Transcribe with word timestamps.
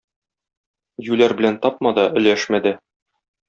Юләр 1.09 1.37
белән 1.43 1.61
тапма 1.67 1.95
да, 2.01 2.09
өләшмә 2.23 2.65
дә. 2.69 2.77